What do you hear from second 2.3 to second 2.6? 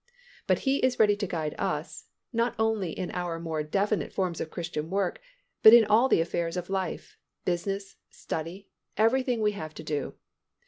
not